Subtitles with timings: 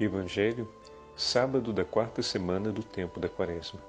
[0.00, 0.68] Evangelho,
[1.14, 3.80] sábado da quarta semana do tempo da Quaresma.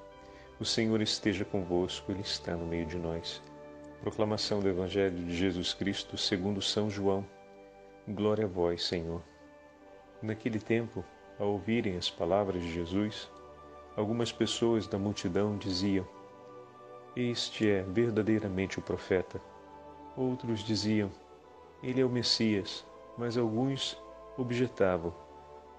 [0.60, 3.42] O Senhor esteja convosco, Ele está no meio de nós.
[4.02, 7.26] Proclamação do Evangelho de Jesus Cristo segundo São João.
[8.06, 9.20] Glória a vós, Senhor.
[10.22, 11.04] Naquele tempo,
[11.40, 13.28] ao ouvirem as palavras de Jesus,
[13.96, 16.06] algumas pessoas da multidão diziam:
[17.16, 19.42] Este é verdadeiramente o profeta.
[20.16, 21.10] Outros diziam:
[21.82, 22.86] Ele é o Messias.
[23.18, 24.00] Mas alguns
[24.38, 25.25] objetavam: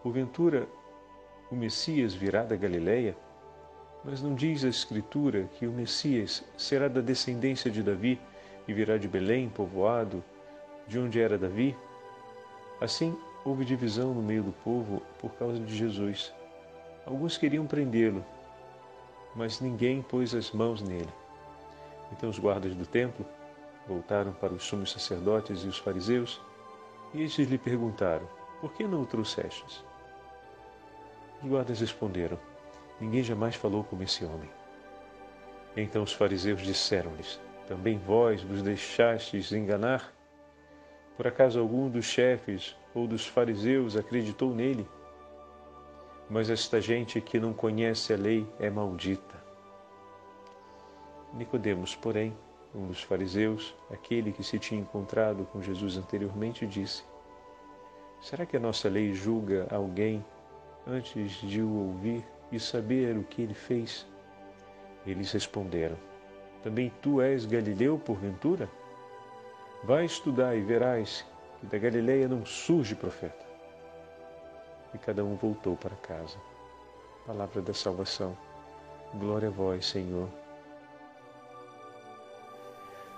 [0.07, 0.69] Porventura,
[1.51, 3.13] o Messias virá da Galileia?
[4.05, 8.17] Mas não diz a Escritura que o Messias será da descendência de Davi
[8.69, 10.23] e virá de Belém, povoado,
[10.87, 11.75] de onde era Davi?
[12.79, 16.33] Assim, houve divisão no meio do povo por causa de Jesus.
[17.05, 18.23] Alguns queriam prendê-lo,
[19.35, 21.13] mas ninguém pôs as mãos nele.
[22.13, 23.25] Então os guardas do templo
[23.85, 26.41] voltaram para os sumos sacerdotes e os fariseus,
[27.13, 28.25] e estes lhe perguntaram:
[28.61, 29.85] Por que não o trouxestes?
[31.41, 32.39] Os guardas responderam:
[32.99, 34.49] Ninguém jamais falou como esse homem.
[35.75, 40.13] Então os fariseus disseram-lhes: Também vós vos deixastes enganar?
[41.15, 44.87] Por acaso algum dos chefes ou dos fariseus acreditou nele?
[46.29, 49.35] Mas esta gente que não conhece a lei é maldita.
[51.33, 52.35] Nicodemos, porém,
[52.73, 57.03] um dos fariseus, aquele que se tinha encontrado com Jesus anteriormente, disse:
[58.21, 60.25] Será que a nossa lei julga alguém
[60.87, 64.05] antes de o ouvir e saber o que ele fez?
[65.05, 65.97] Eles responderam:
[66.63, 68.69] Também tu és Galileu, porventura?
[69.83, 71.25] Vai estudar e verás
[71.59, 73.45] que da Galileia não surge profeta.
[74.93, 76.37] E cada um voltou para casa.
[77.25, 78.37] Palavra da salvação.
[79.13, 80.29] Glória a vós, Senhor.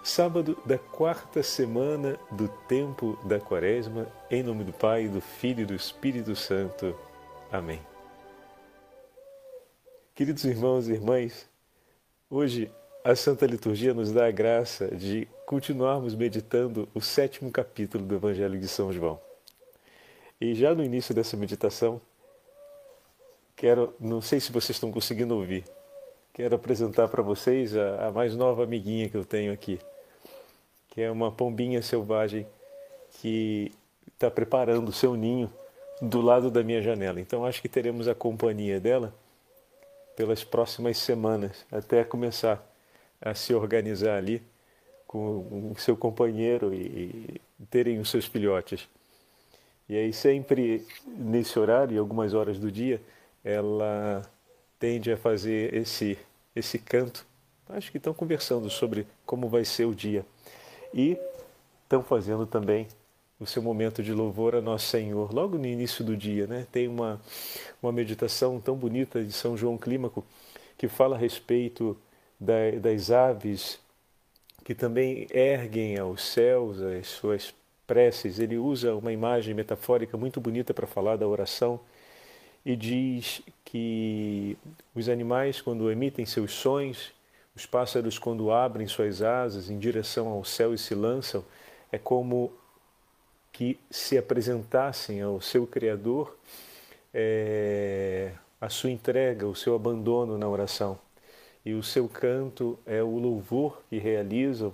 [0.03, 5.65] Sábado da quarta semana do tempo da Quaresma, em nome do Pai, do Filho e
[5.65, 6.95] do Espírito Santo.
[7.51, 7.81] Amém.
[10.13, 11.49] Queridos irmãos e irmãs,
[12.29, 12.71] hoje
[13.03, 18.59] a Santa Liturgia nos dá a graça de continuarmos meditando o sétimo capítulo do Evangelho
[18.59, 19.19] de São João.
[20.39, 21.99] E já no início dessa meditação,
[23.55, 25.65] quero, não sei se vocês estão conseguindo ouvir,
[26.31, 29.79] quero apresentar para vocês a, a mais nova amiguinha que eu tenho aqui,
[30.89, 32.45] que é uma pombinha selvagem
[33.13, 33.71] que
[34.13, 35.51] está preparando o seu ninho
[36.01, 37.19] do lado da minha janela.
[37.19, 39.13] Então acho que teremos a companhia dela
[40.15, 42.65] pelas próximas semanas, até começar
[43.21, 44.41] a se organizar ali
[45.07, 48.87] com o seu companheiro e, terem os seus filhotes.
[49.87, 53.01] E aí sempre nesse horário, em algumas horas do dia,
[53.43, 54.21] ela
[54.77, 56.17] tende a fazer esse
[56.55, 57.25] esse canto.
[57.69, 60.25] Acho que estão conversando sobre como vai ser o dia.
[60.93, 61.17] E
[61.83, 62.87] estão fazendo também
[63.39, 66.45] o seu momento de louvor a Nosso Senhor, logo no início do dia.
[66.45, 66.67] Né?
[66.71, 67.21] Tem uma,
[67.81, 70.25] uma meditação tão bonita de São João Clímaco
[70.77, 71.97] que fala a respeito
[72.39, 73.79] da, das aves
[74.63, 77.53] que também erguem aos céus as suas
[77.87, 78.39] preces.
[78.39, 81.79] Ele usa uma imagem metafórica muito bonita para falar da oração
[82.65, 84.57] e diz que
[84.93, 87.13] os animais, quando emitem seus sons,
[87.55, 91.43] os pássaros, quando abrem suas asas em direção ao céu e se lançam,
[91.91, 92.51] é como
[93.59, 96.33] que se apresentassem ao seu Criador
[97.13, 98.31] é,
[98.61, 100.97] a sua entrega, o seu abandono na oração.
[101.65, 104.73] E o seu canto é o louvor que realizam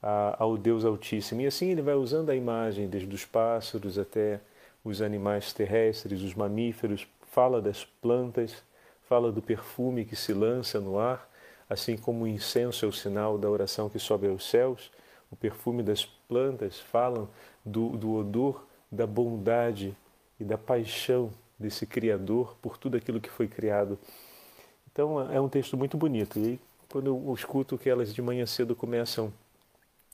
[0.00, 1.40] a, ao Deus Altíssimo.
[1.40, 4.38] E assim ele vai usando a imagem, desde os pássaros até
[4.84, 8.62] os animais terrestres, os mamíferos, fala das plantas,
[9.08, 11.28] fala do perfume que se lança no ar,
[11.68, 14.88] assim como o incenso é o sinal da oração que sobe aos céus,
[15.32, 17.28] o perfume das plantas falam
[17.64, 19.96] do, do odor da bondade
[20.38, 23.98] e da paixão desse Criador por tudo aquilo que foi criado.
[24.90, 26.38] Então é um texto muito bonito.
[26.38, 29.32] E quando eu escuto que elas de manhã cedo começam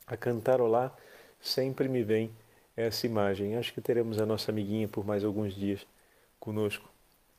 [0.07, 0.95] a cantarolar,
[1.41, 2.31] sempre me vem
[2.77, 3.57] essa imagem.
[3.57, 5.87] Acho que teremos a nossa amiguinha por mais alguns dias
[6.39, 6.89] conosco,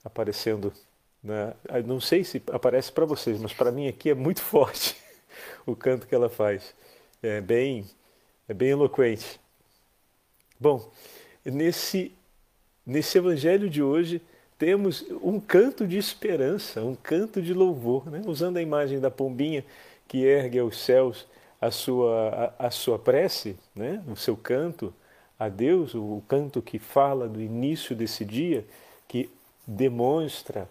[0.04, 0.74] aparecendo.
[1.22, 1.54] Na...
[1.86, 4.96] Não sei se aparece para vocês, mas para mim aqui é muito forte
[5.66, 6.74] o canto que ela faz.
[7.22, 7.86] É bem,
[8.48, 9.40] é bem eloquente.
[10.60, 10.90] Bom,
[11.46, 12.12] nesse,
[12.86, 14.20] nesse evangelho de hoje
[14.58, 18.24] temos um canto de esperança, um canto de louvor, né?
[18.26, 19.64] usando a imagem da pombinha
[20.08, 21.28] que ergue aos céus
[21.62, 24.04] a sua, a, a sua prece, né?
[24.08, 24.92] o seu canto
[25.38, 28.66] a Deus, o canto que fala do início desse dia,
[29.08, 29.30] que
[29.66, 30.68] demonstra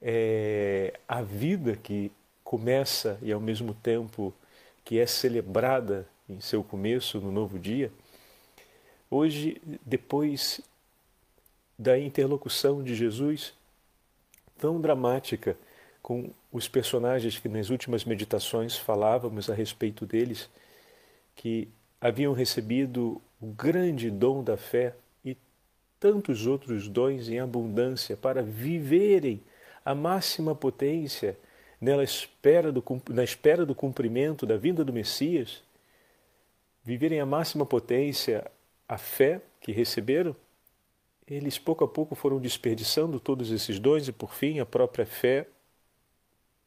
[0.00, 2.10] é, a vida que
[2.42, 4.34] começa e ao mesmo tempo
[4.84, 7.92] que é celebrada em seu começo no novo dia.
[9.14, 10.62] Hoje, depois
[11.78, 13.52] da interlocução de Jesus
[14.56, 15.54] tão dramática
[16.02, 20.48] com os personagens que nas últimas meditações falávamos a respeito deles,
[21.36, 21.68] que
[22.00, 25.36] haviam recebido o grande dom da fé e
[26.00, 29.42] tantos outros dons em abundância para viverem
[29.84, 31.38] a máxima potência
[31.78, 35.62] nela espera do, na espera do cumprimento da vinda do Messias,
[36.82, 38.50] viverem a máxima potência
[38.92, 40.36] a fé que receberam,
[41.26, 45.48] eles pouco a pouco foram desperdiçando todos esses dons e, por fim, a própria fé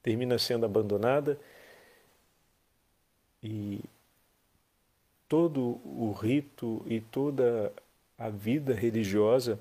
[0.02, 1.40] termina sendo abandonada
[3.44, 3.80] e
[5.30, 7.72] todo o rito e toda
[8.18, 9.60] a vida religiosa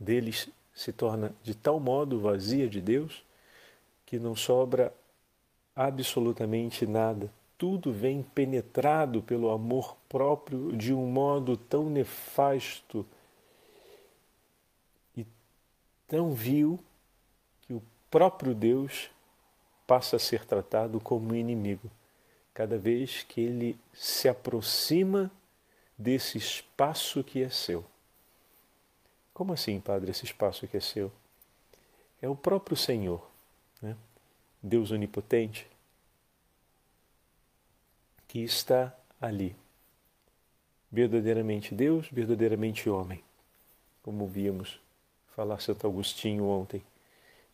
[0.00, 3.22] deles se torna de tal modo vazia de Deus
[4.04, 4.92] que não sobra
[5.76, 7.30] absolutamente nada.
[7.60, 13.04] Tudo vem penetrado pelo amor próprio de um modo tão nefasto
[15.14, 15.26] e
[16.08, 16.80] tão vil
[17.60, 19.10] que o próprio Deus
[19.86, 21.90] passa a ser tratado como inimigo
[22.54, 25.30] cada vez que ele se aproxima
[25.98, 27.84] desse espaço que é seu.
[29.34, 31.12] Como assim, Padre, esse espaço que é seu?
[32.22, 33.28] É o próprio Senhor
[33.82, 33.94] né?
[34.62, 35.66] Deus onipotente,
[38.30, 39.56] que está ali.
[40.90, 43.24] Verdadeiramente Deus, verdadeiramente homem,
[44.04, 44.80] como vimos
[45.34, 46.80] falar Santo Agostinho ontem.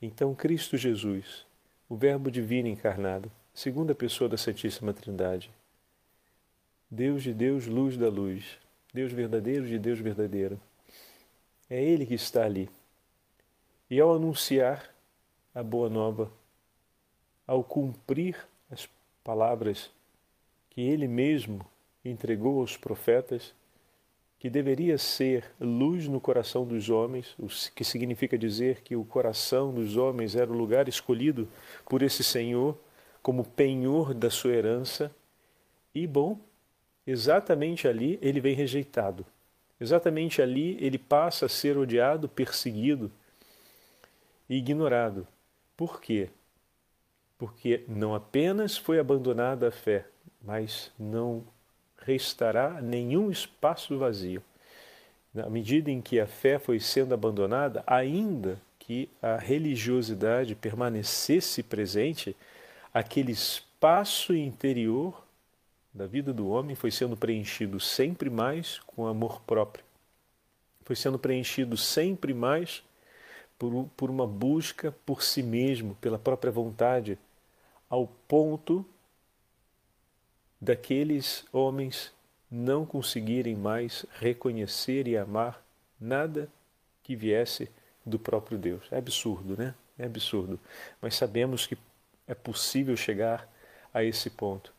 [0.02, 1.46] Então, Cristo Jesus,
[1.88, 5.50] o Verbo divino encarnado, segunda pessoa da Santíssima Trindade,
[6.90, 8.58] Deus de Deus, luz da luz,
[8.92, 10.60] Deus verdadeiro de Deus verdadeiro.
[11.70, 12.68] É Ele que está ali.
[13.88, 14.94] E ao anunciar
[15.54, 16.30] a boa nova
[17.46, 18.36] ao cumprir
[18.70, 18.86] as
[19.24, 19.90] palavras
[20.76, 21.66] que ele mesmo
[22.04, 23.54] entregou aos profetas,
[24.38, 29.72] que deveria ser luz no coração dos homens, o que significa dizer que o coração
[29.72, 31.48] dos homens era o lugar escolhido
[31.86, 32.78] por esse Senhor
[33.22, 35.10] como penhor da sua herança.
[35.94, 36.38] E bom,
[37.06, 39.24] exatamente ali ele vem rejeitado.
[39.80, 43.10] Exatamente ali ele passa a ser odiado, perseguido
[44.46, 45.26] e ignorado.
[45.74, 46.28] Por quê?
[47.38, 50.04] Porque não apenas foi abandonada a fé,
[50.46, 51.42] mas não
[51.98, 54.42] restará nenhum espaço vazio.
[55.34, 62.36] Na medida em que a fé foi sendo abandonada, ainda que a religiosidade permanecesse presente,
[62.94, 65.26] aquele espaço interior
[65.92, 69.84] da vida do homem foi sendo preenchido sempre mais com amor próprio.
[70.84, 72.84] Foi sendo preenchido sempre mais
[73.58, 77.18] por, por uma busca por si mesmo, pela própria vontade,
[77.90, 78.86] ao ponto
[80.66, 82.12] daqueles homens
[82.50, 85.64] não conseguirem mais reconhecer e amar
[86.00, 86.50] nada
[87.04, 87.70] que viesse
[88.04, 88.84] do próprio Deus.
[88.90, 89.76] É absurdo, né?
[89.96, 90.58] É absurdo.
[91.00, 91.78] Mas sabemos que
[92.26, 93.48] é possível chegar
[93.94, 94.74] a esse ponto.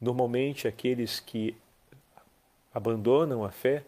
[0.00, 1.54] Normalmente, aqueles que
[2.74, 3.84] abandonam a fé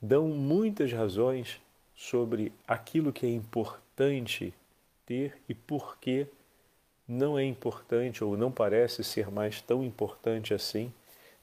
[0.00, 1.60] dão muitas razões
[1.94, 4.54] sobre aquilo que é importante
[5.04, 6.26] ter e por que
[7.10, 10.92] não é importante ou não parece ser mais tão importante assim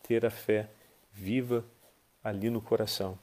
[0.01, 0.69] ter a fé
[1.11, 1.65] viva
[2.23, 3.19] ali no coração.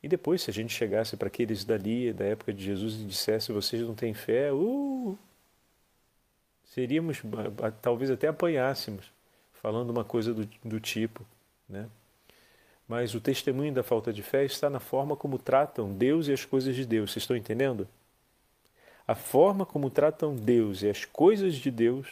[0.00, 3.52] E depois, se a gente chegasse para aqueles dali, da época de Jesus, e dissesse:
[3.52, 5.18] vocês não têm fé, uh,
[6.64, 7.20] seríamos,
[7.82, 9.12] talvez até apanhássemos,
[9.52, 11.26] falando uma coisa do, do tipo,
[11.68, 11.88] né?
[12.86, 16.44] Mas o testemunho da falta de fé está na forma como tratam Deus e as
[16.44, 17.12] coisas de Deus.
[17.12, 17.86] Vocês estão entendendo?
[19.10, 22.06] A forma como tratam Deus e as coisas de Deus,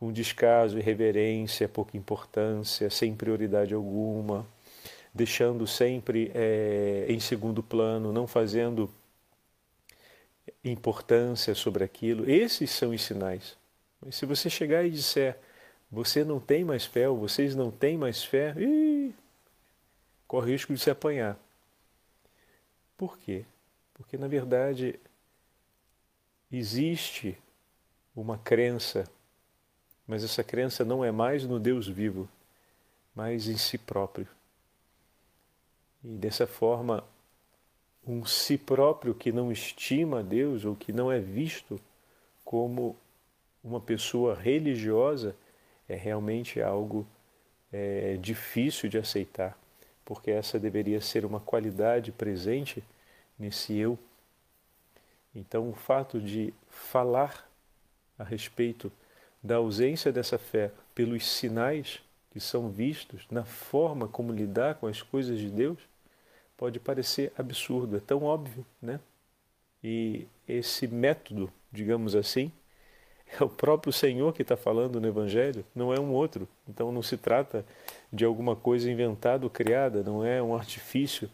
[0.00, 4.44] com descaso, irreverência, pouca importância, sem prioridade alguma,
[5.14, 8.90] deixando sempre é, em segundo plano, não fazendo
[10.64, 12.28] importância sobre aquilo.
[12.28, 13.56] Esses são os sinais.
[14.04, 15.38] Mas se você chegar e disser,
[15.88, 19.14] você não tem mais fé, ou vocês não têm mais fé, ih,
[20.26, 21.38] corre risco de se apanhar.
[22.98, 23.44] Por quê?
[23.94, 24.98] Porque, na verdade,
[26.52, 27.38] existe
[28.14, 29.04] uma crença,
[30.06, 32.28] mas essa crença não é mais no Deus vivo,
[33.14, 34.28] mas em si próprio.
[36.04, 37.04] E dessa forma,
[38.06, 41.80] um si próprio que não estima Deus ou que não é visto
[42.44, 42.96] como
[43.62, 45.34] uma pessoa religiosa
[45.88, 47.06] é realmente algo
[47.72, 49.56] é, difícil de aceitar
[50.04, 52.82] porque essa deveria ser uma qualidade presente
[53.38, 53.98] nesse eu.
[55.34, 57.48] Então, o fato de falar
[58.18, 58.92] a respeito
[59.42, 65.02] da ausência dessa fé pelos sinais que são vistos na forma como lidar com as
[65.02, 65.78] coisas de Deus,
[66.56, 69.00] pode parecer absurdo, é tão óbvio, né?
[69.84, 72.50] E esse método, digamos assim,
[73.38, 76.48] é o próprio Senhor que está falando no Evangelho, não é um outro.
[76.68, 77.66] Então não se trata
[78.12, 81.28] de alguma coisa inventada ou criada, não é um artifício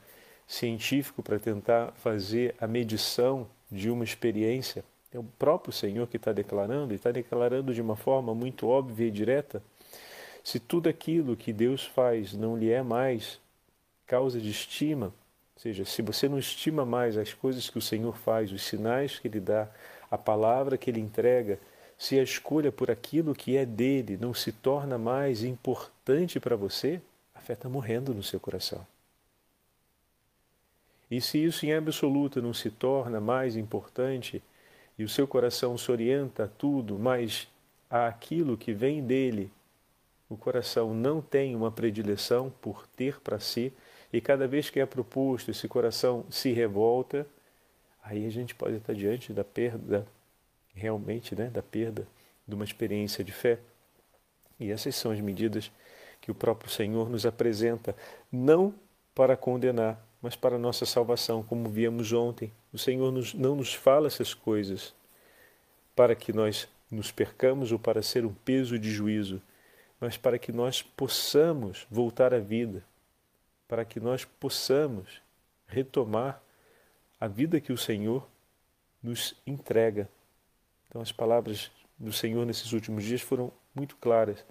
[0.47, 4.84] científico para tentar fazer a medição de uma experiência.
[5.12, 9.06] É o próprio Senhor que está declarando, e está declarando de uma forma muito óbvia
[9.06, 9.62] e direta.
[10.44, 13.40] Se tudo aquilo que Deus faz não lhe é mais
[14.06, 18.16] causa de estima, ou seja, se você não estima mais as coisas que o Senhor
[18.16, 19.68] faz, os sinais que Ele dá,
[20.10, 21.58] a palavra que Ele entrega,
[21.98, 27.00] se a escolha por aquilo que é dele não se torna mais importante para você,
[27.34, 28.87] a fé está morrendo no seu coração.
[31.11, 34.43] E se isso em absoluto não se torna mais importante
[34.99, 37.49] e o seu coração se orienta a tudo, mas
[37.88, 39.50] aquilo que vem dele,
[40.29, 43.73] o coração não tem uma predileção por ter para si,
[44.12, 47.27] e cada vez que é proposto esse coração se revolta,
[48.03, 50.07] aí a gente pode estar diante da perda,
[50.75, 52.07] realmente, né, da perda
[52.47, 53.59] de uma experiência de fé.
[54.59, 55.71] E essas são as medidas
[56.21, 57.95] que o próprio Senhor nos apresenta,
[58.33, 58.75] não
[59.15, 62.52] para condenar, mas para a nossa salvação, como víamos ontem.
[62.72, 64.94] O Senhor nos, não nos fala essas coisas
[65.94, 69.40] para que nós nos percamos ou para ser um peso de juízo,
[70.00, 72.84] mas para que nós possamos voltar à vida,
[73.66, 75.20] para que nós possamos
[75.66, 76.42] retomar
[77.20, 78.26] a vida que o Senhor
[79.02, 80.08] nos entrega.
[80.88, 84.44] Então, as palavras do Senhor nesses últimos dias foram muito claras.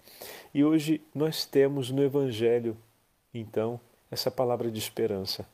[0.54, 2.76] E hoje nós temos no Evangelho,
[3.32, 5.46] então, essa palavra de esperança.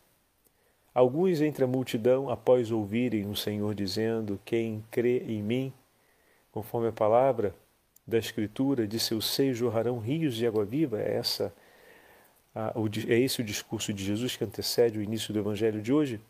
[0.94, 5.72] Alguns entre a multidão, após ouvirem o Senhor dizendo: Quem crê em mim,
[6.52, 7.52] conforme a palavra
[8.06, 11.52] da Escritura, de seus seios jorrarão rios de água viva, é, essa,
[13.08, 16.20] é esse o discurso de Jesus que antecede o início do Evangelho de hoje?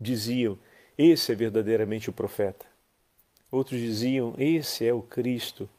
[0.00, 0.58] Diziam:
[0.98, 2.66] Esse é verdadeiramente o profeta.
[3.52, 5.70] Outros diziam: Esse é o Cristo.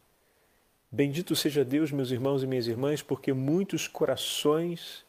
[0.89, 5.04] Bendito seja Deus, meus irmãos e minhas irmãs, porque muitos corações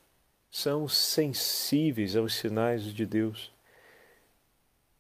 [0.57, 3.53] são sensíveis aos sinais de Deus.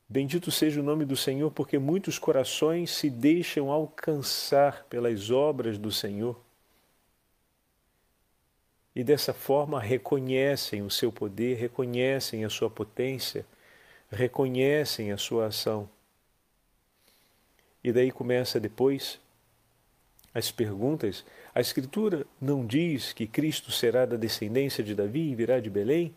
[0.06, 5.90] Bendito seja o nome do Senhor, porque muitos corações se deixam alcançar pelas obras do
[5.90, 6.38] Senhor
[8.94, 13.46] e dessa forma reconhecem o seu poder, reconhecem a sua potência,
[14.10, 15.88] reconhecem a sua ação.
[17.82, 19.18] E daí começa depois
[20.34, 21.24] as perguntas,
[21.56, 26.14] a Escritura não diz que Cristo será da descendência de Davi e virá de Belém,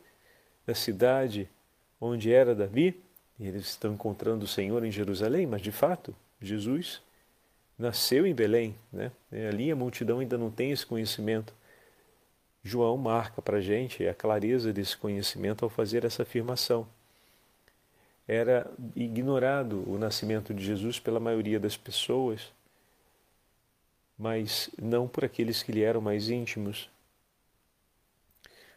[0.68, 1.48] da cidade
[2.02, 3.02] onde era Davi?
[3.40, 7.02] E eles estão encontrando o Senhor em Jerusalém, mas de fato, Jesus
[7.78, 8.76] nasceu em Belém.
[8.92, 9.14] Né?
[9.48, 11.54] Ali a multidão ainda não tem esse conhecimento.
[12.62, 16.86] João marca para a gente a clareza desse conhecimento ao fazer essa afirmação.
[18.28, 22.52] Era ignorado o nascimento de Jesus pela maioria das pessoas
[24.20, 26.90] mas não por aqueles que lhe eram mais íntimos.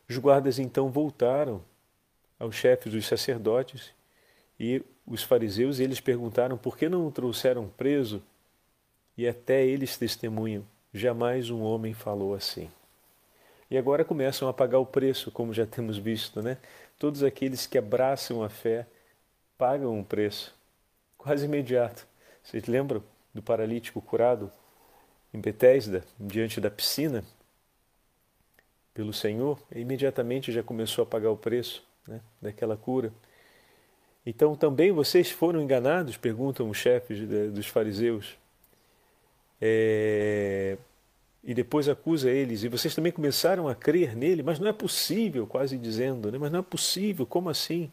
[0.08, 1.60] Os guardas então voltaram
[2.38, 3.90] aos chefes dos sacerdotes
[4.58, 8.22] e os fariseus e eles perguntaram por que não o trouxeram preso
[9.18, 12.70] e até eles testemunham jamais um homem falou assim.
[13.68, 16.58] E agora começam a pagar o preço, como já temos visto, né?
[16.98, 18.86] Todos aqueles que abraçam a fé
[19.58, 20.54] pagam um preço,
[21.18, 22.06] quase imediato.
[22.44, 23.02] Vocês lembram
[23.34, 24.52] do paralítico curado
[25.32, 27.24] em Betesda, diante da piscina,
[28.94, 33.12] pelo Senhor, imediatamente já começou a pagar o preço né, daquela cura.
[34.24, 36.16] Então também vocês foram enganados?
[36.16, 38.36] Perguntam os chefes dos fariseus.
[39.60, 40.76] É,
[41.42, 42.62] e depois acusa eles.
[42.62, 46.38] E vocês também começaram a crer nele, mas não é possível, quase dizendo, né?
[46.38, 47.90] mas não é possível, como assim?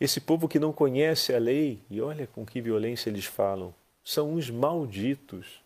[0.00, 4.32] Esse povo que não conhece a lei, e olha com que violência eles falam, são
[4.32, 5.63] uns malditos.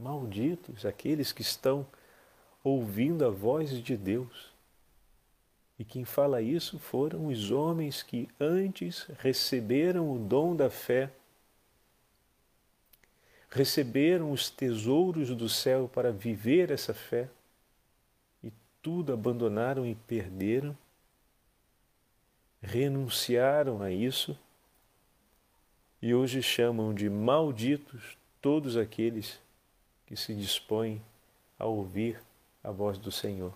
[0.00, 1.86] Malditos aqueles que estão
[2.64, 4.50] ouvindo a voz de Deus.
[5.78, 11.10] E quem fala isso foram os homens que antes receberam o dom da fé,
[13.50, 17.28] receberam os tesouros do céu para viver essa fé
[18.42, 20.76] e tudo abandonaram e perderam,
[22.62, 24.38] renunciaram a isso
[26.00, 29.38] e hoje chamam de malditos todos aqueles
[30.10, 31.00] que se dispõem
[31.56, 32.20] a ouvir
[32.64, 33.54] a voz do Senhor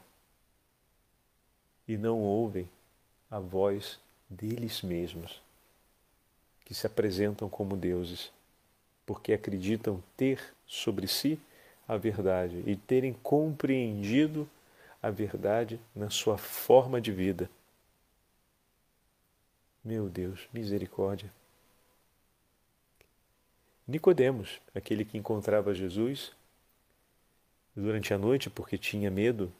[1.88, 2.68] e não ouvem
[3.28, 3.99] a voz
[4.30, 5.42] deles mesmos,
[6.64, 8.30] que se apresentam como deuses,
[9.04, 11.40] porque acreditam ter sobre si
[11.88, 14.49] a verdade e terem compreendido
[15.02, 17.50] a verdade na sua forma de vida.
[19.84, 21.32] Meu Deus, misericórdia.
[23.88, 26.32] Nicodemos, aquele que encontrava Jesus
[27.75, 29.52] durante a noite porque tinha medo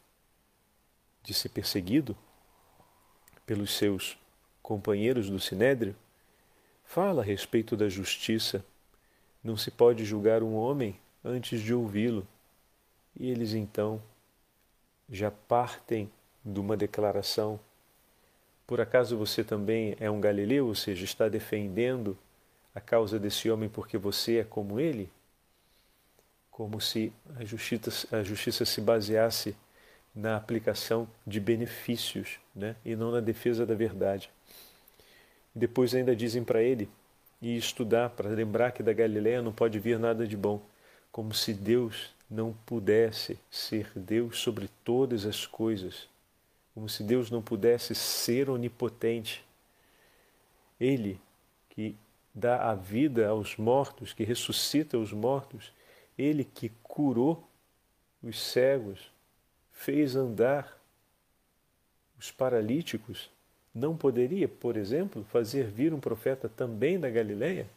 [1.23, 2.17] de ser perseguido
[3.47, 4.17] pelos seus
[4.63, 5.95] companheiros do sinédrio,
[6.85, 8.65] fala a respeito da justiça.
[9.43, 12.27] Não se pode julgar um homem antes de ouvi-lo.
[13.19, 14.03] E eles então
[15.09, 16.11] já partem
[16.45, 17.61] de uma declaração.
[18.67, 22.17] Por acaso você também é um galileu, ou seja, está defendendo
[22.75, 25.11] a causa desse homem porque você é como ele?
[26.55, 29.57] Como se a justiça, a justiça se baseasse
[30.15, 32.77] na aplicação de benefícios né?
[32.85, 34.31] e não na defesa da verdade.
[35.53, 36.89] Depois ainda dizem para ele
[37.43, 40.63] e estudar para lembrar que da Galiléia não pode vir nada de bom,
[41.11, 46.09] como se Deus não pudesse ser Deus sobre todas as coisas,
[46.73, 49.45] como se Deus não pudesse ser onipotente.
[50.81, 51.21] Ele
[51.71, 51.97] que
[52.33, 55.73] dá a vida aos mortos, que ressuscita os mortos,
[56.17, 57.49] ele que curou
[58.23, 59.11] os cegos,
[59.73, 60.79] fez andar
[62.19, 63.31] os paralíticos,
[63.75, 67.69] não poderia, por exemplo, fazer vir um profeta também da Galileia?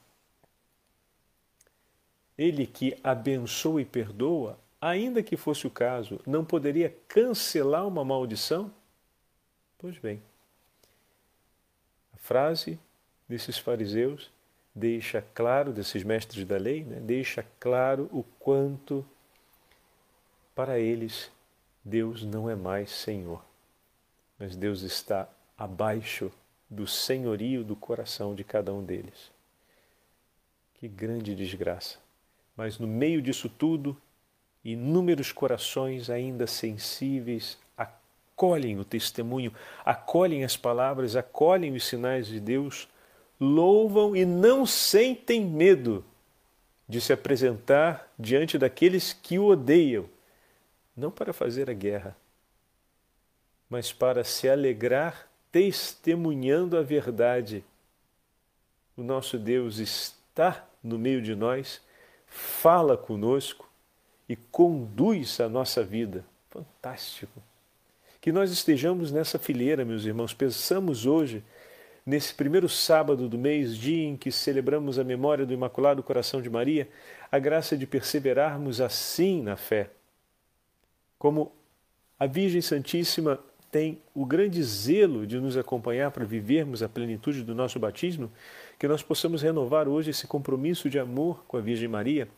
[2.38, 8.72] Ele que abençoa e perdoa, ainda que fosse o caso, não poderia cancelar uma maldição?
[9.80, 10.22] Pois bem,
[12.14, 12.80] a frase
[13.28, 14.32] desses fariseus
[14.78, 19.04] deixa claro, desses mestres da lei, né, deixa claro o quanto
[20.54, 21.32] para eles
[21.84, 23.44] Deus não é mais Senhor,
[24.38, 26.32] mas Deus está abaixo
[26.70, 29.32] do senhorio do coração de cada um deles.
[30.76, 31.98] Que grande desgraça!
[32.56, 33.98] Mas no meio disso tudo,
[34.64, 39.52] inúmeros corações ainda sensíveis acolhem o testemunho,
[39.84, 42.88] acolhem as palavras, acolhem os sinais de Deus
[43.40, 46.04] louvam e não sentem medo
[46.88, 50.10] de se apresentar diante daqueles que o odeiam,
[50.96, 52.16] não para fazer a guerra,
[53.70, 57.64] mas para se alegrar testemunhando a verdade.
[58.96, 61.82] O nosso Deus está no meio de nós,
[62.26, 63.70] fala conosco
[64.28, 66.26] e conduz a nossa vida.
[66.50, 67.42] Fantástico!
[68.20, 70.34] Que nós estejamos nessa fileira, meus irmãos.
[70.34, 71.44] Pensamos hoje
[72.08, 76.50] nesse primeiro sábado do mês, dia em que celebramos a memória do Imaculado Coração de
[76.50, 76.88] Maria,
[77.30, 79.90] a graça de perseverarmos assim na fé.
[81.20, 81.52] Como
[82.18, 83.38] a Virgem Santíssima
[83.70, 88.32] tem o grande zelo de nos acompanhar para vivermos a plenitude do nosso batismo,
[88.80, 92.30] que nós possamos renovar hoje esse compromisso de amor com a Virgem Maria,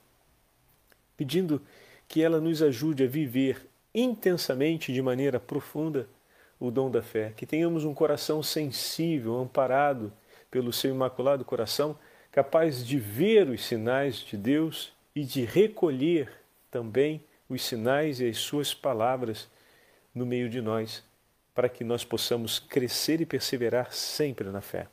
[1.16, 1.62] pedindo
[2.08, 6.10] que ela nos ajude a viver intensamente, de maneira profunda,
[6.60, 10.12] o dom da fé, que tenhamos um coração sensível, amparado
[10.52, 11.98] pelo seu imaculado coração,
[12.32, 16.32] capaz de ver os sinais de Deus e de recolher
[16.70, 19.48] também os sinais e as suas palavras
[20.14, 21.04] no meio de nós,
[21.56, 24.88] para que nós possamos crescer e perseverar sempre na fé.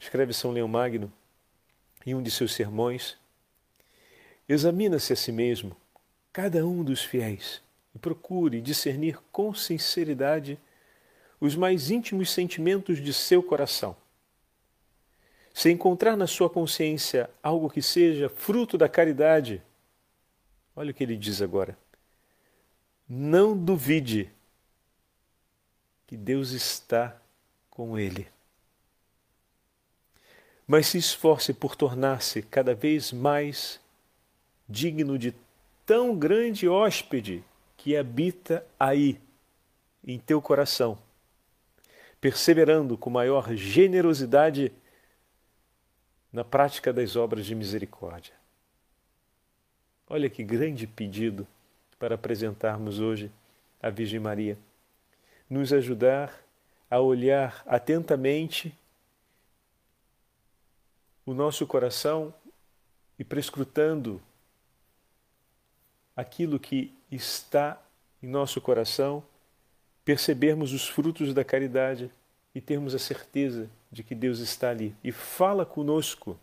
[0.00, 1.12] Escreve São Leão Magno
[2.04, 3.16] em um de seus sermões:
[4.48, 5.76] Examina-se a si mesmo,
[6.32, 7.62] cada um dos fiéis,
[7.94, 10.58] e procure discernir com sinceridade
[11.46, 13.96] os mais íntimos sentimentos de seu coração.
[15.54, 19.62] Se encontrar na sua consciência algo que seja fruto da caridade,
[20.74, 21.78] olha o que ele diz agora.
[23.08, 24.30] Não duvide
[26.06, 27.16] que Deus está
[27.70, 28.28] com ele.
[30.66, 33.80] Mas se esforce por tornar-se cada vez mais
[34.68, 35.32] digno de
[35.86, 37.42] tão grande hóspede
[37.76, 39.20] que habita aí,
[40.04, 40.98] em teu coração
[42.26, 44.72] perseverando com maior generosidade
[46.32, 48.34] na prática das obras de misericórdia.
[50.08, 51.46] Olha que grande pedido
[52.00, 53.30] para apresentarmos hoje
[53.80, 54.58] à Virgem Maria.
[55.48, 56.36] Nos ajudar
[56.90, 58.76] a olhar atentamente
[61.24, 62.34] o nosso coração
[63.16, 64.20] e prescrutando
[66.16, 67.80] aquilo que está
[68.20, 69.22] em nosso coração
[70.06, 72.12] percebermos os frutos da caridade
[72.54, 76.38] e termos a certeza de que Deus está ali e fala conosco.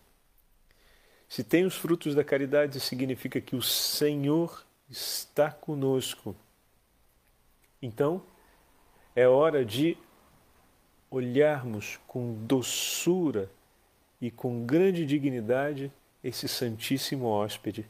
[1.30, 6.36] Se tem os frutos da caridade, significa que o Senhor está conosco.
[7.82, 8.21] Então,
[9.15, 9.97] é hora de
[11.10, 13.49] olharmos com doçura
[14.19, 15.89] e com grande dignidade
[16.21, 17.88] esse Santíssimo Hóspede,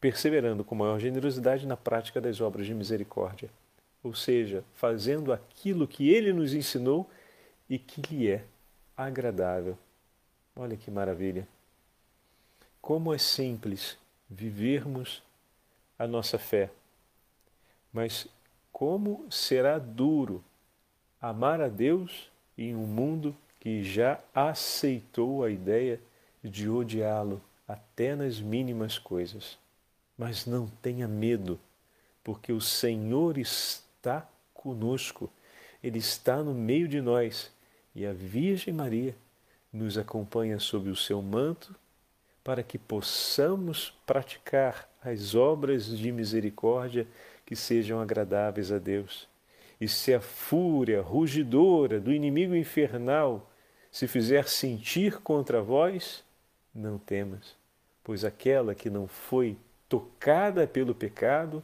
[0.00, 3.50] perseverando com maior generosidade na prática das obras de misericórdia
[4.02, 7.08] ou seja, fazendo aquilo que ele nos ensinou
[7.68, 8.44] e que lhe é
[8.96, 9.78] agradável.
[10.54, 11.46] Olha que maravilha!
[12.80, 13.96] Como é simples
[14.28, 15.22] vivermos
[15.98, 16.70] a nossa fé,
[17.92, 18.26] mas
[18.72, 20.42] como será duro
[21.20, 26.00] amar a Deus em um mundo que já aceitou a ideia
[26.42, 29.56] de odiá-lo até nas mínimas coisas.
[30.18, 31.60] Mas não tenha medo,
[32.24, 33.91] porque o Senhor está
[34.52, 35.30] conosco,
[35.82, 37.52] Ele está no meio de nós
[37.94, 39.14] e a Virgem Maria
[39.72, 41.74] nos acompanha sob o seu manto
[42.44, 47.06] para que possamos praticar as obras de misericórdia
[47.46, 49.28] que sejam agradáveis a Deus.
[49.80, 53.50] E se a fúria rugidora do inimigo infernal
[53.90, 56.24] se fizer sentir contra vós,
[56.74, 57.54] não temas,
[58.02, 59.56] pois aquela que não foi
[59.88, 61.62] tocada pelo pecado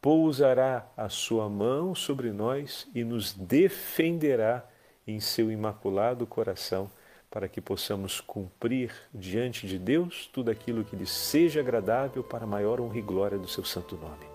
[0.00, 4.64] pousará a sua mão sobre nós e nos defenderá
[5.06, 6.90] em seu imaculado coração,
[7.30, 12.80] para que possamos cumprir diante de Deus tudo aquilo que lhe seja agradável para maior
[12.80, 14.26] honra e glória do seu santo nome.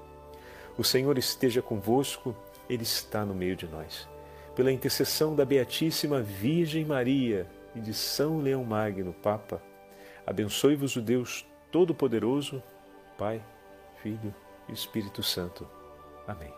[0.77, 2.35] O Senhor esteja convosco,
[2.69, 4.07] Ele está no meio de nós
[4.55, 9.61] pela intercessão da Beatíssima Virgem Maria e de São Leão Magno, Papa,
[10.25, 12.63] abençoe-vos o Deus Todo-Poderoso,
[13.17, 13.43] Pai,
[14.01, 14.33] Filho
[14.67, 15.67] e Espírito Santo.
[16.27, 16.53] Amém.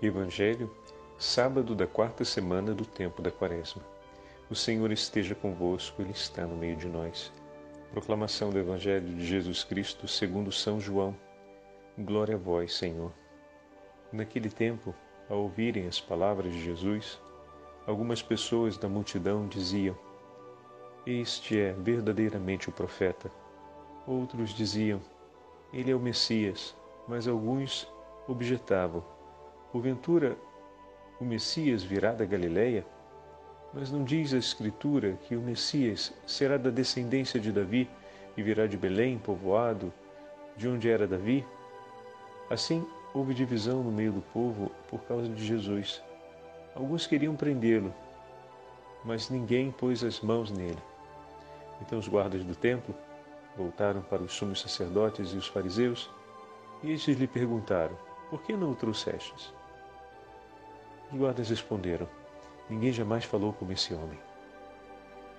[0.00, 0.72] Evangelho,
[1.18, 3.82] sábado da quarta semana do tempo da Quaresma.
[4.48, 7.32] O Senhor esteja convosco, Ele está no meio de nós.
[7.90, 11.16] Proclamação do Evangelho de Jesus Cristo segundo São João.
[11.98, 13.12] Glória a vós, Senhor.
[14.12, 14.94] Naquele tempo,
[15.28, 17.20] ao ouvirem as palavras de Jesus,
[17.86, 19.96] algumas pessoas da multidão diziam:
[21.06, 23.30] Este é verdadeiramente o profeta.
[24.06, 25.00] Outros diziam:
[25.72, 26.74] Ele é o Messias.
[27.06, 27.90] Mas alguns
[28.26, 29.02] objetavam:
[29.72, 30.36] Porventura,
[31.20, 32.86] o Messias virá da Galileia?
[33.72, 37.88] Mas não diz a Escritura que o Messias será da descendência de Davi
[38.36, 39.92] e virá de Belém, povoado,
[40.56, 41.44] de onde era Davi?
[42.48, 42.86] Assim,
[43.18, 46.00] houve divisão no meio do povo por causa de Jesus.
[46.74, 47.92] Alguns queriam prendê-lo,
[49.04, 50.78] mas ninguém pôs as mãos nele.
[51.82, 52.94] Então os guardas do templo
[53.56, 56.08] voltaram para os sumos sacerdotes e os fariseus,
[56.82, 57.98] e estes lhe perguntaram:
[58.30, 59.52] Por que não o trouxestes?
[61.10, 62.08] Os guardas responderam:
[62.70, 64.18] Ninguém jamais falou como esse homem.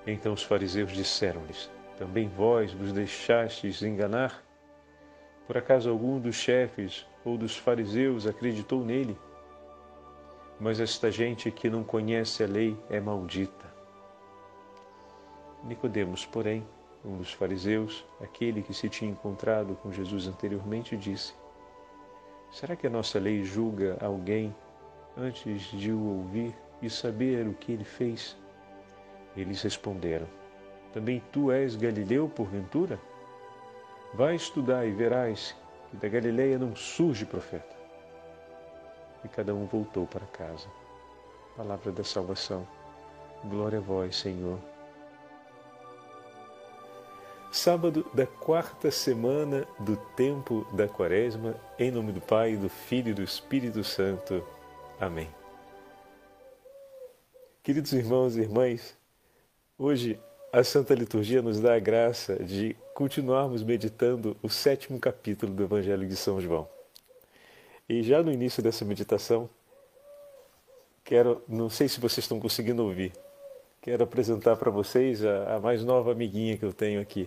[0.05, 4.48] Então os fariseus disseram-lhes: Também vós vos deixastes enganar?
[5.49, 9.17] Por acaso algum dos chefes ou dos fariseus acreditou nele?
[10.59, 13.65] Mas esta gente que não conhece a lei é maldita.
[15.63, 16.63] Nicodemos, porém,
[17.03, 21.33] um dos fariseus, aquele que se tinha encontrado com Jesus anteriormente, disse:
[22.51, 24.55] Será que a nossa lei julga alguém
[25.17, 28.37] antes de o ouvir e saber o que ele fez?
[29.35, 30.27] Eles responderam:
[30.93, 32.99] Também tu és Galileu, porventura?
[34.13, 35.55] Vai estudar e verás
[35.89, 37.77] que da Galileia não surge profeta.
[39.23, 40.67] E cada um voltou para casa.
[41.55, 42.67] Palavra da salvação.
[43.45, 44.59] Glória a vós, Senhor.
[47.51, 53.13] Sábado da quarta semana do tempo da Quaresma, em nome do Pai, do Filho e
[53.13, 54.45] do Espírito Santo.
[54.99, 55.27] Amém.
[57.63, 58.95] Queridos irmãos e irmãs,
[59.77, 60.19] hoje
[60.53, 66.05] a Santa Liturgia nos dá a graça de continuarmos meditando o sétimo capítulo do Evangelho
[66.05, 66.67] de São João.
[67.87, 69.49] E já no início dessa meditação,
[71.05, 73.13] quero, não sei se vocês estão conseguindo ouvir,
[73.81, 77.25] quero apresentar para vocês a, a mais nova amiguinha que eu tenho aqui,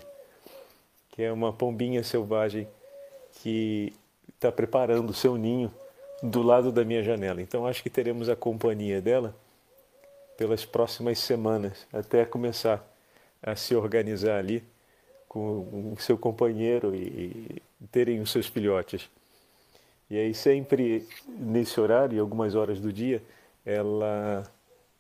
[1.13, 2.69] que é uma pombinha selvagem
[3.41, 3.95] que
[4.35, 5.73] está preparando o seu ninho
[6.23, 7.41] do lado da minha janela.
[7.41, 9.35] Então acho que teremos a companhia dela
[10.37, 12.87] pelas próximas semanas, até começar
[13.43, 14.63] a se organizar ali
[15.33, 19.09] com o seu companheiro e, terem os seus filhotes.
[20.11, 23.23] E aí sempre nesse horário, algumas horas do dia,
[23.65, 24.43] ela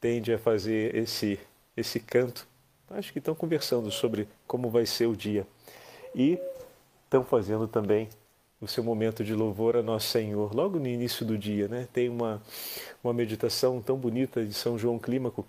[0.00, 1.38] tende a fazer esse
[1.76, 2.46] esse canto.
[2.90, 5.46] Acho que estão conversando sobre como vai ser o dia
[6.14, 6.38] e
[7.04, 8.08] estão fazendo também
[8.58, 11.88] o seu momento de louvor a nosso Senhor, logo no início do dia, né?
[11.92, 12.42] Tem uma,
[13.04, 15.46] uma meditação tão bonita de São João Clímaco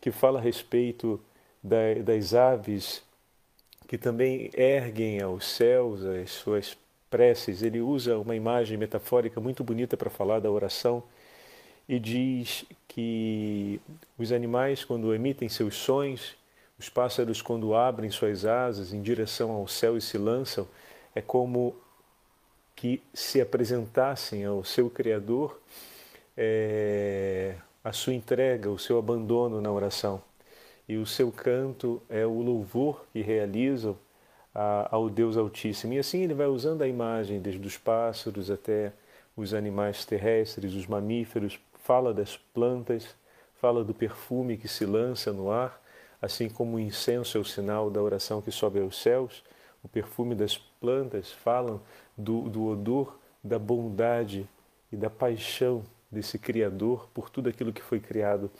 [0.00, 1.20] que fala a respeito
[1.62, 3.02] da, das aves
[3.86, 6.76] que também erguem aos céus as suas
[7.10, 7.62] preces.
[7.62, 11.02] Ele usa uma imagem metafórica muito bonita para falar da oração
[11.88, 13.80] e diz que
[14.18, 16.36] os animais, quando emitem seus sons,
[16.78, 20.66] Os pássaros, quando abrem suas asas em direção ao céu e se lançam,
[21.14, 21.74] é como
[22.74, 25.60] que se apresentassem ao seu Criador
[26.36, 30.20] é, a sua entrega, o seu abandono na oração.
[30.88, 33.96] E o seu canto é o louvor que realizam
[34.90, 35.94] ao Deus Altíssimo.
[35.94, 38.92] E assim ele vai usando a imagem, desde os pássaros até
[39.36, 43.14] os animais terrestres, os mamíferos, fala das plantas,
[43.60, 45.82] fala do perfume que se lança no ar,
[46.20, 49.42] assim como o incenso é o sinal da oração que sobe aos céus,
[49.82, 51.80] o perfume das plantas falam
[52.16, 54.48] do, do odor da bondade
[54.90, 58.50] e da paixão desse Criador por tudo aquilo que foi criado.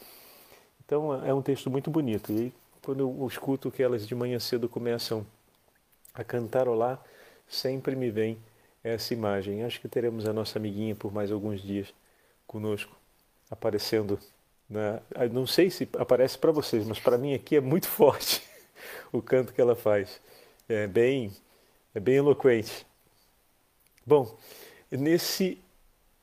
[0.85, 2.31] Então é um texto muito bonito.
[2.31, 5.25] E quando eu escuto que elas de manhã cedo começam
[6.13, 7.03] a cantarolar,
[7.47, 8.37] sempre me vem
[8.83, 9.63] essa imagem.
[9.63, 11.93] Acho que teremos a nossa amiguinha por mais alguns dias
[12.45, 12.95] conosco,
[13.49, 14.19] aparecendo.
[14.69, 15.01] Na...
[15.31, 18.43] Não sei se aparece para vocês, mas para mim aqui é muito forte
[19.11, 20.21] o canto que ela faz.
[20.69, 21.31] É bem,
[21.93, 22.85] é bem eloquente.
[24.05, 24.37] Bom,
[24.91, 25.57] nesse,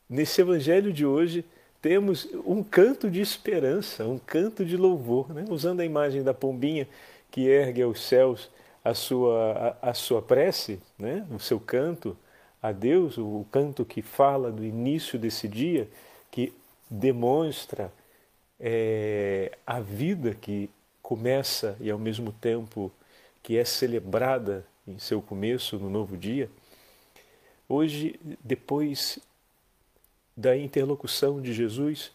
[0.09, 1.45] nesse evangelho de hoje
[1.83, 5.45] temos um canto de esperança, um canto de louvor, né?
[5.51, 6.89] usando a imagem da pombinha
[7.29, 8.49] que ergue aos céus
[8.85, 11.27] a sua, a, a sua prece, né?
[11.29, 12.17] o seu canto
[12.63, 15.89] a Deus, o canto que fala do início desse dia,
[16.31, 16.53] que
[16.89, 17.93] demonstra
[18.61, 20.71] é, a vida que
[21.03, 22.93] começa e ao mesmo tempo
[23.43, 26.49] que é celebrada em seu começo, no novo dia.
[27.69, 29.19] Hoje, depois
[30.37, 32.13] da interlocução de Jesus,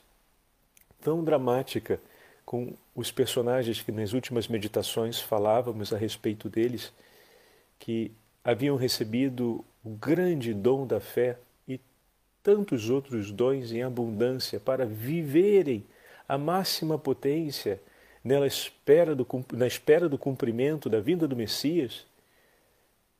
[1.01, 1.99] tão dramática
[2.45, 6.93] com os personagens que nas últimas meditações falávamos a respeito deles,
[7.77, 8.11] que
[8.43, 11.79] haviam recebido o grande dom da fé e
[12.41, 15.85] tantos outros dons em abundância para viverem
[16.27, 17.81] a máxima potência
[18.23, 22.05] nela espera do, na espera do cumprimento da vinda do Messias,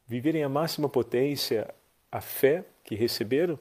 [0.05, 1.73] viverem a máxima potência
[2.11, 3.57] a fé que receberam,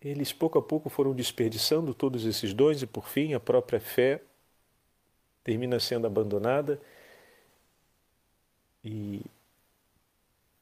[0.00, 4.20] eles pouco a pouco foram desperdiçando todos esses dons e, por fim, a própria fé
[5.42, 6.80] termina sendo abandonada.
[8.84, 9.22] E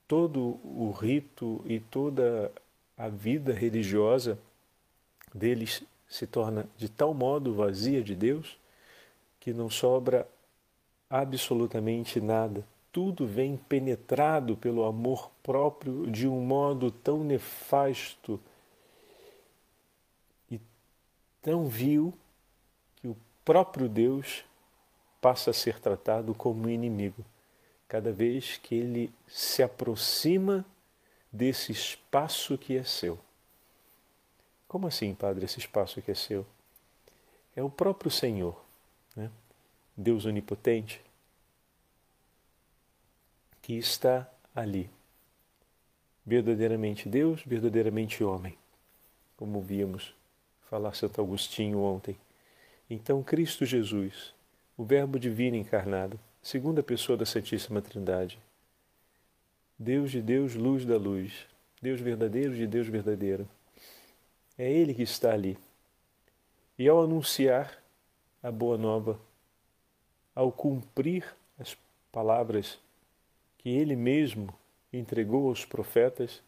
[0.08, 2.50] todo o rito e toda
[2.96, 4.38] a vida religiosa
[5.34, 8.56] deles se torna de tal modo vazia de Deus
[9.40, 10.26] que não sobra
[11.10, 12.64] absolutamente nada.
[12.90, 18.40] Tudo vem penetrado pelo amor próprio de um modo tão nefasto
[21.46, 22.12] tão vil
[22.96, 24.44] que o próprio Deus
[25.20, 27.24] passa a ser tratado como inimigo
[27.86, 30.66] cada vez que ele se aproxima
[31.30, 33.16] desse espaço que é seu.
[34.66, 36.44] Como assim, Padre, esse espaço que é seu?
[37.54, 38.60] É o próprio Senhor,
[39.14, 39.30] né?
[39.96, 41.00] Deus onipotente,
[43.62, 44.90] que está ali.
[46.26, 48.58] Verdadeiramente Deus, verdadeiramente homem,
[49.36, 50.15] como vimos
[50.68, 52.16] falar Santo Agostinho ontem.
[52.88, 54.34] Então, Cristo Jesus,
[54.76, 58.38] o Verbo divino encarnado, segunda pessoa da Santíssima Trindade,
[59.78, 61.46] Deus de Deus, luz da luz,
[61.82, 63.48] Deus verdadeiro de Deus verdadeiro.
[64.56, 65.58] É Ele que está ali.
[66.78, 67.82] E ao anunciar
[68.42, 69.18] a boa nova,
[70.34, 71.24] ao cumprir
[71.58, 71.76] as
[72.12, 72.78] palavras
[73.58, 74.54] que ele mesmo
[74.92, 76.42] entregou aos profetas,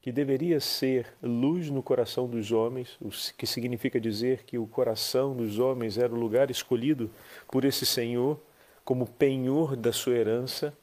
[0.00, 5.36] que deveria ser luz no coração dos homens, o que significa dizer que o coração
[5.36, 7.10] dos homens era o lugar escolhido
[7.48, 8.40] por esse Senhor
[8.82, 10.76] como penhor da sua herança.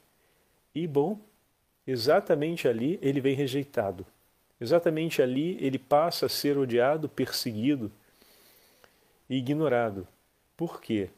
[0.72, 1.18] E bom,
[1.86, 4.06] exatamente ali ele vem rejeitado.
[4.60, 7.90] Exatamente ali ele passa a ser odiado, perseguido
[9.28, 10.06] e ignorado.
[10.56, 11.10] Por quê?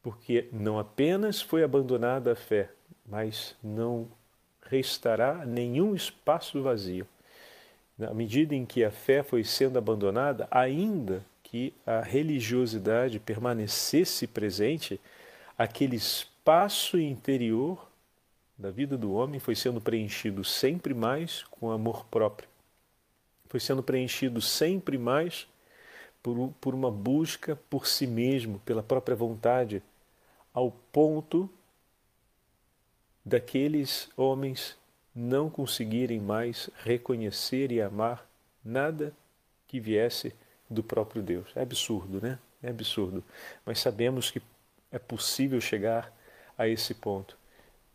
[0.00, 2.70] Porque não apenas foi abandonada a fé,
[3.04, 4.08] mas não
[4.72, 7.06] restará nenhum espaço vazio.
[7.98, 14.98] Na medida em que a fé foi sendo abandonada, ainda que a religiosidade permanecesse presente,
[15.58, 17.86] aquele espaço interior
[18.56, 22.48] da vida do homem foi sendo preenchido sempre mais com amor próprio.
[23.50, 25.46] Foi sendo preenchido sempre mais
[26.22, 29.82] por, por uma busca por si mesmo, pela própria vontade,
[30.54, 31.50] ao ponto
[33.24, 34.76] daqueles homens
[35.14, 38.26] não conseguirem mais reconhecer e amar
[38.64, 39.14] nada
[39.66, 40.34] que viesse
[40.68, 41.48] do próprio Deus.
[41.54, 42.38] É absurdo, né?
[42.62, 43.22] É absurdo.
[43.64, 44.40] Mas sabemos que
[44.90, 46.12] é possível chegar
[46.56, 47.36] a esse ponto.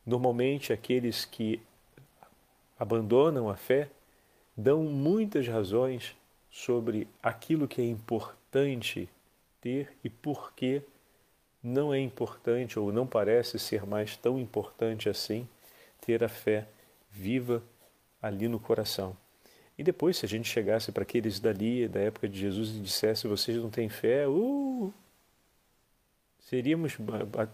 [0.06, 1.62] Normalmente, aqueles que
[2.80, 3.90] abandonam a fé
[4.56, 6.16] dão muitas razões
[6.50, 9.10] sobre aquilo que é importante
[9.62, 10.82] ter e por que
[11.64, 15.48] não é importante ou não parece ser mais tão importante assim
[16.02, 16.68] ter a fé
[17.12, 17.64] viva
[18.22, 19.16] ali no coração.
[19.78, 23.28] E depois, se a gente chegasse para aqueles dali, da época de Jesus, e dissesse:
[23.28, 24.92] vocês não têm fé, uh,
[26.40, 26.98] seríamos,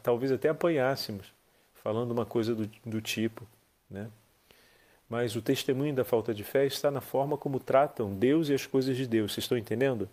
[0.02, 1.34] talvez até apanhássemos,
[1.74, 3.46] falando uma coisa do, do tipo.
[3.90, 4.10] Né?
[5.10, 8.66] Mas o testemunho da falta de fé está na forma como tratam Deus e as
[8.66, 9.34] coisas de Deus.
[9.34, 10.10] Vocês estão entendendo?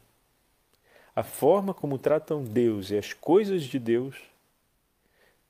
[1.15, 4.17] A forma como tratam Deus e as coisas de Deus,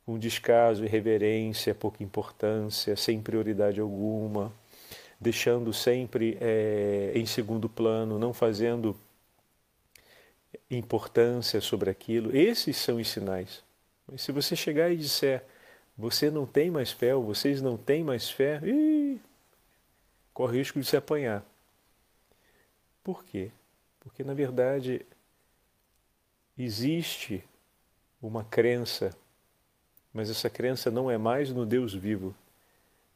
[0.07, 4.53] com descaso, irreverência, pouca importância, sem prioridade alguma,
[5.21, 8.97] deixando sempre é, em segundo plano, não fazendo
[10.71, 12.35] importância sobre aquilo.
[12.35, 13.63] Esses são os sinais.
[14.11, 15.45] Mas se você chegar e disser,
[15.97, 19.21] você não tem mais fé, ou vocês não têm mais fé, ih,
[20.33, 21.45] corre o risco de se apanhar.
[23.05, 23.51] Por quê?
[24.01, 25.05] Porque, na verdade,
[26.65, 27.45] existe
[28.21, 29.17] uma crença,
[30.13, 32.35] mas essa crença não é mais no Deus vivo,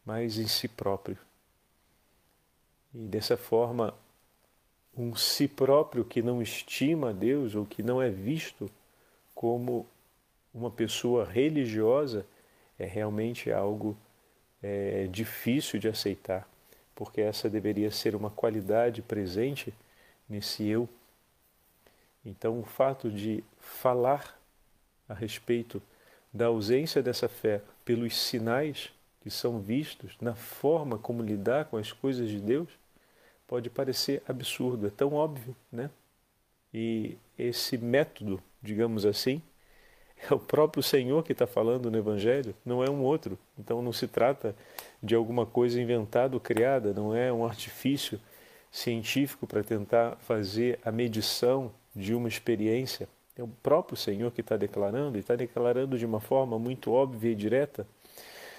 [0.04, 1.18] mas em si próprio.
[2.94, 3.94] E dessa forma,
[4.96, 8.70] um si próprio que não estima Deus ou que não é visto
[9.34, 9.86] como
[10.52, 12.24] uma pessoa religiosa
[12.78, 13.96] é realmente algo
[14.62, 16.48] é, difícil de aceitar,
[16.94, 19.74] porque essa deveria ser uma qualidade presente
[20.28, 20.88] nesse eu.
[22.24, 24.38] Então, o fato de falar
[25.08, 25.82] a respeito
[26.32, 31.92] da ausência dessa fé pelos sinais que são vistos na forma como lidar com as
[31.92, 32.68] coisas de Deus
[33.46, 35.90] pode parecer absurdo, é tão óbvio, né?
[36.72, 39.40] E esse método, digamos assim,
[40.28, 43.38] é o próprio Senhor que está falando no Evangelho, não é um outro.
[43.58, 44.56] Então não se trata
[45.02, 48.20] de alguma coisa inventada ou criada, não é um artifício
[48.72, 53.08] científico para tentar fazer a medição de uma experiência.
[53.36, 57.32] É o próprio Senhor que está declarando, e está declarando de uma forma muito óbvia
[57.32, 57.86] e direta.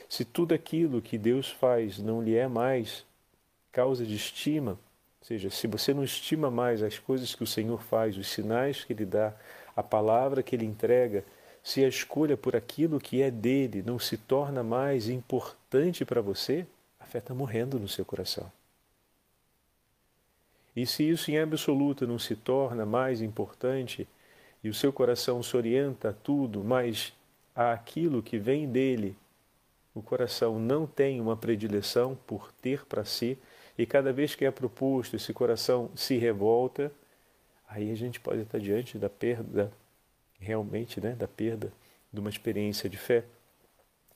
[0.07, 3.05] Se tudo aquilo que Deus faz não lhe é mais
[3.71, 7.81] causa de estima, ou seja, se você não estima mais as coisas que o Senhor
[7.81, 9.33] faz, os sinais que Ele dá,
[9.75, 11.25] a palavra que Ele entrega,
[11.63, 16.65] se a escolha por aquilo que é dele não se torna mais importante para você,
[16.99, 18.51] a fé está morrendo no seu coração.
[20.75, 24.07] E se isso em absoluto não se torna mais importante
[24.63, 27.13] e o seu coração se orienta a tudo, mas
[27.55, 29.15] aquilo que vem dele,
[29.93, 33.37] o coração não tem uma predileção por ter para si,
[33.77, 36.91] e cada vez que é proposto, esse coração se revolta,
[37.67, 39.71] aí a gente pode estar diante da perda,
[40.39, 41.71] realmente, né, da perda
[42.11, 43.23] de uma experiência de fé.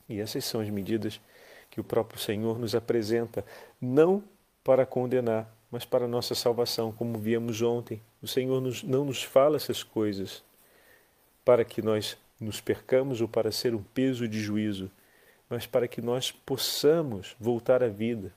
[0.07, 1.21] E essas são as medidas
[1.69, 3.45] que o próprio Senhor nos apresenta,
[3.79, 4.23] não
[4.63, 8.01] para condenar, mas para a nossa salvação, como víamos ontem.
[8.21, 10.43] O Senhor nos, não nos fala essas coisas
[11.45, 14.89] para que nós nos percamos ou para ser um peso de juízo,
[15.49, 18.33] mas para que nós possamos voltar à vida,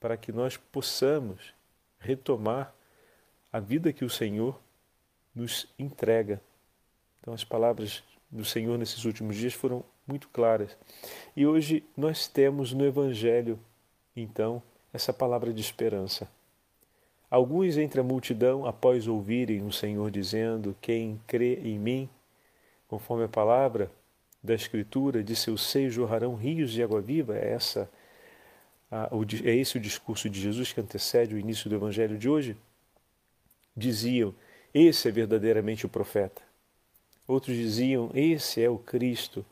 [0.00, 1.54] para que nós possamos
[1.98, 2.74] retomar
[3.52, 4.58] a vida que o Senhor
[5.34, 6.40] nos entrega.
[7.20, 10.76] Então, as palavras do Senhor nesses últimos dias foram muito claras.
[11.36, 13.58] E hoje nós temos no Evangelho,
[14.16, 14.62] então,
[14.92, 16.28] essa palavra de esperança.
[17.32, 22.06] Alguns entre a multidão, após ouvirem o Senhor dizendo: Quem crê em mim,
[22.86, 23.90] conforme a palavra
[24.44, 27.90] da Escritura, de seus seios jorrarão rios de água viva, é essa
[29.46, 32.54] é esse o discurso de Jesus que antecede o início do Evangelho de hoje?
[33.74, 34.34] Diziam:
[34.74, 36.42] Esse é verdadeiramente o profeta.
[37.26, 39.42] Outros diziam: Esse é o Cristo.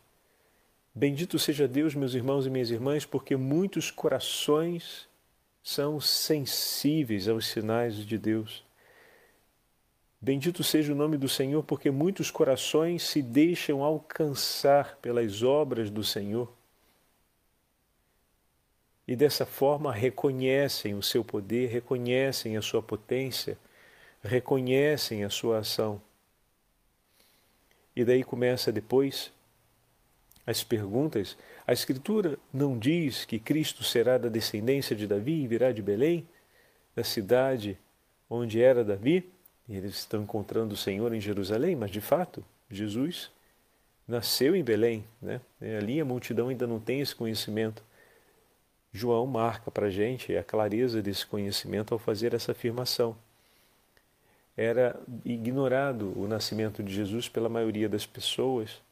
[0.95, 5.09] Bendito seja Deus, meus irmãos e minhas irmãs, porque muitos corações
[5.62, 8.64] são sensíveis aos sinais de Deus.
[10.20, 16.05] Bendito seja o nome do Senhor, porque muitos corações se deixam alcançar pelas obras do
[16.05, 16.53] Senhor
[19.11, 23.59] e dessa forma reconhecem o seu poder, reconhecem a sua potência,
[24.23, 26.01] reconhecem a sua ação.
[27.96, 29.33] E daí começa depois
[30.46, 31.37] as perguntas.
[31.71, 36.27] A Escritura não diz que Cristo será da descendência de Davi e virá de Belém,
[36.96, 37.79] da cidade
[38.29, 39.31] onde era Davi,
[39.68, 43.31] e eles estão encontrando o Senhor em Jerusalém, mas de fato, Jesus
[44.08, 45.04] nasceu em Belém.
[45.23, 45.40] Né?
[45.79, 47.85] Ali a multidão ainda não tem esse conhecimento.
[48.92, 53.16] João marca para a gente a clareza desse conhecimento ao fazer essa afirmação.
[54.56, 58.83] Era ignorado o nascimento de Jesus pela maioria das pessoas,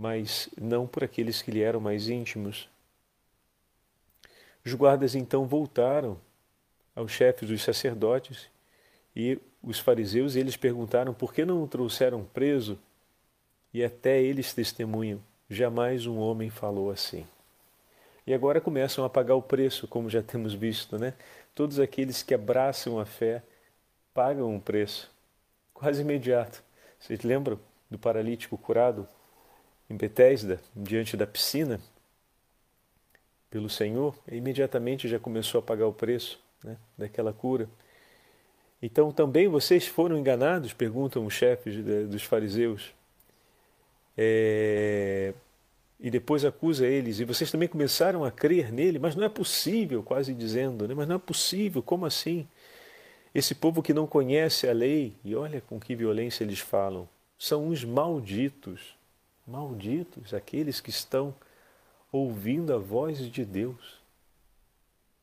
[0.00, 2.70] mas não por aqueles que lhe eram mais íntimos.
[4.64, 6.16] Os guardas então voltaram
[6.96, 8.48] aos chefes dos sacerdotes
[9.14, 12.78] e os fariseus e eles perguntaram por que não o trouxeram preso
[13.74, 15.20] e até eles testemunham:
[15.50, 17.26] jamais um homem falou assim.
[18.26, 21.12] E agora começam a pagar o preço, como já temos visto, né?
[21.54, 23.42] Todos aqueles que abraçam a fé
[24.14, 25.10] pagam um preço,
[25.74, 26.62] quase imediato.
[26.98, 29.06] Vocês lembram do paralítico curado
[29.90, 31.80] em Betesda, diante da piscina,
[33.50, 34.16] pelo Senhor?
[34.30, 37.68] Imediatamente já começou a pagar o preço né, daquela cura.
[38.80, 40.72] Então também vocês foram enganados?
[40.72, 42.94] Perguntam os chefes dos fariseus.
[44.16, 45.34] É,
[45.98, 47.20] e depois acusa eles.
[47.20, 50.94] E vocês também começaram a crer nele, mas não é possível, quase dizendo, né?
[50.94, 52.48] mas não é possível, como assim?
[53.34, 57.68] Esse povo que não conhece a lei, e olha com que violência eles falam, são
[57.68, 58.98] uns malditos.
[59.50, 61.34] Malditos aqueles que estão
[62.12, 64.00] ouvindo a voz de Deus.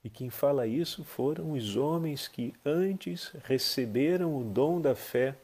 [0.04, 5.36] E quem fala isso foram os homens que antes receberam o dom da fé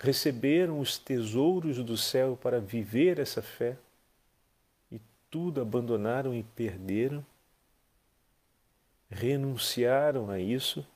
[0.00, 3.76] receberam os tesouros do céu para viver essa fé
[4.90, 4.98] e
[5.30, 7.24] tudo abandonaram e perderam,
[9.10, 10.86] renunciaram a isso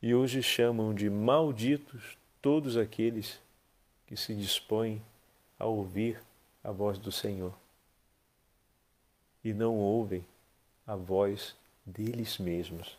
[0.00, 3.38] e hoje chamam de malditos todos aqueles
[4.12, 5.02] que se dispõem
[5.58, 6.20] a ouvir
[6.62, 7.54] a voz do Senhor
[9.42, 10.22] e não ouvem
[10.86, 11.56] a voz
[11.86, 12.98] deles mesmos,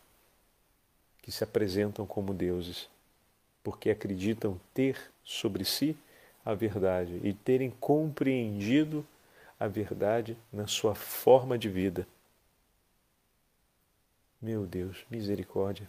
[1.21, 2.89] que se apresentam como deuses
[3.63, 5.95] porque acreditam ter sobre si
[6.43, 9.05] a verdade e terem compreendido
[9.59, 12.07] a verdade na sua forma de vida.
[14.41, 15.87] Meu Deus, misericórdia.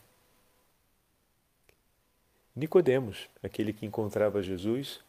[2.55, 5.03] Nicodemos, aquele que encontrava Jesus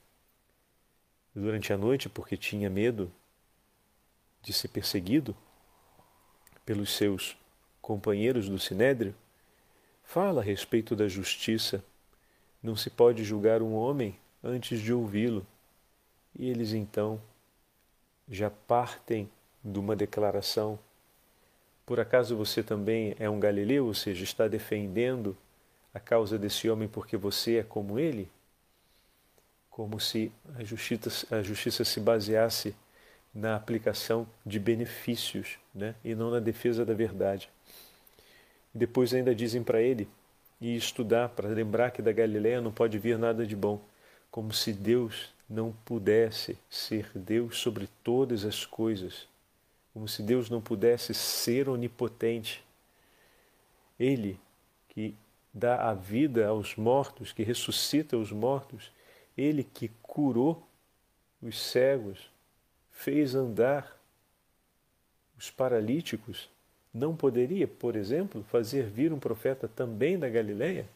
[1.36, 3.12] durante a noite porque tinha medo
[4.42, 5.36] de ser perseguido
[6.66, 7.38] pelos seus
[7.82, 9.14] companheiros do sinédrio,
[10.04, 11.84] fala a respeito da justiça
[12.64, 15.46] não se pode julgar um homem antes de ouvi-lo.
[16.38, 17.22] E eles então
[18.28, 19.30] já partem
[19.64, 20.80] de uma declaração.
[21.86, 25.38] Por acaso você também é um galileu, ou seja, está defendendo
[25.94, 28.30] a causa desse homem porque você é como ele?
[29.76, 32.74] Como se a justiça, a justiça se baseasse
[33.34, 35.96] na aplicação de benefícios né?
[36.02, 37.50] e não na defesa da verdade.
[38.74, 40.08] Depois ainda dizem para ele
[40.62, 43.82] e estudar para lembrar que da Galiléia não pode vir nada de bom,
[44.32, 49.28] como se Deus não pudesse ser Deus sobre todas as coisas,
[49.94, 52.64] como se Deus não pudesse ser onipotente.
[54.00, 54.40] Ele
[54.88, 55.14] que
[55.54, 58.96] dá a vida aos mortos, que ressuscita os mortos,
[59.38, 60.68] ele que curou
[61.42, 62.30] os cegos,
[62.92, 64.00] fez andar
[65.38, 66.50] os paralíticos,
[66.94, 70.88] não poderia, por exemplo, fazer vir um profeta também da Galileia?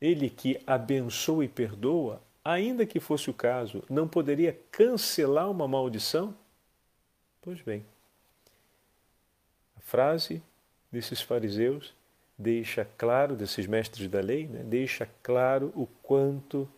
[0.00, 6.34] Ele que abençoa e perdoa, ainda que fosse o caso, não poderia cancelar uma maldição?
[7.40, 7.86] Pois bem,
[9.76, 10.42] a frase
[10.90, 11.94] desses fariseus
[12.42, 16.68] deixa claro, desses mestres da lei, né, deixa claro o quanto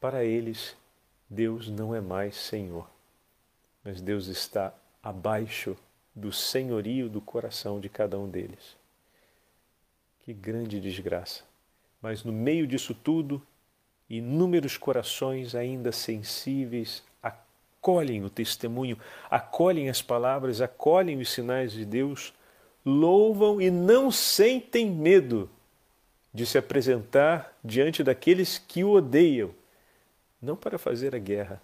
[0.00, 0.76] para eles
[1.28, 2.88] Deus não é mais Senhor,
[3.84, 4.72] mas Deus está
[5.02, 5.76] abaixo
[6.14, 8.76] do senhorio do coração de cada um deles.
[10.24, 11.42] Que grande desgraça!
[12.00, 13.42] Mas no meio disso tudo,
[14.08, 18.98] inúmeros corações ainda sensíveis acolhem o testemunho,
[19.30, 22.32] acolhem as palavras, acolhem os sinais de Deus,
[22.84, 25.48] louvam e não sentem medo
[26.32, 29.54] de se apresentar diante daqueles que o odeiam,
[30.42, 31.62] não para fazer a guerra,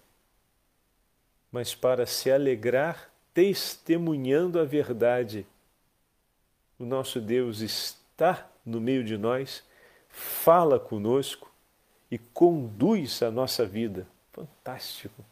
[1.51, 5.45] mas para se alegrar testemunhando a verdade.
[6.79, 9.63] O nosso Deus está no meio de nós,
[10.09, 11.51] fala conosco
[12.09, 14.07] e conduz a nossa vida.
[14.31, 15.23] Fantástico!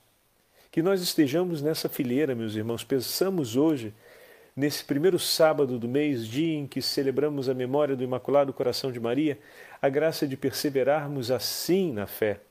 [0.71, 2.83] Que nós estejamos nessa fileira, meus irmãos.
[2.83, 3.93] Pensamos hoje,
[4.60, 8.99] nesse primeiro sábado do mês, dia em que celebramos a memória do Imaculado Coração de
[8.99, 9.39] Maria,
[9.82, 12.41] a graça de perseverarmos assim na fé.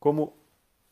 [0.00, 0.32] Como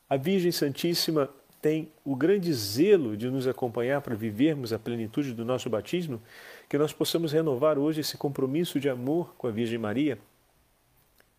[0.09, 1.29] a Virgem Santíssima
[1.61, 6.21] tem o grande zelo de nos acompanhar para vivermos a plenitude do nosso batismo,
[6.69, 10.17] que nós possamos renovar hoje esse compromisso de amor com a Virgem Maria,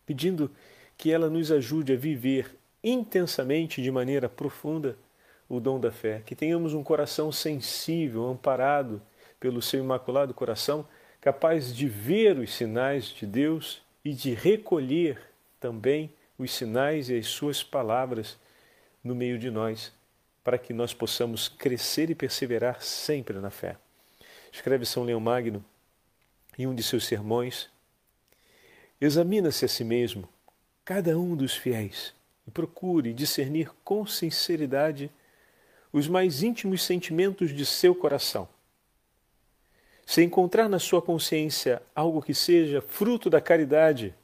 [0.04, 0.50] pedindo
[0.98, 2.54] que ela nos ajude a viver
[2.84, 4.98] intensamente, de maneira profunda,
[5.50, 9.02] o dom da fé, que tenhamos um coração sensível, amparado
[9.38, 10.86] pelo seu imaculado coração,
[11.20, 15.20] capaz de ver os sinais de Deus e de recolher
[15.58, 18.38] também os sinais e as suas palavras
[19.04, 19.92] no meio de nós
[20.42, 23.76] para que nós possamos crescer e perseverar sempre na fé.
[24.50, 25.62] Escreve São Leão Magno
[26.58, 27.68] em um de seus sermões
[29.00, 30.28] Examina-se a si mesmo,
[30.84, 32.12] cada um dos fiéis,
[32.46, 35.10] e procure discernir com sinceridade
[35.92, 38.48] os mais íntimos sentimentos de seu coração.
[40.06, 44.14] Se encontrar na sua consciência algo que seja fruto da caridade,